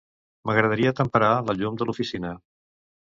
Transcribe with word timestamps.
M'agradaria 0.49 0.93
temperar 1.01 1.31
la 1.51 1.57
llum 1.59 1.77
de 1.83 1.89
l'oficina. 1.91 2.33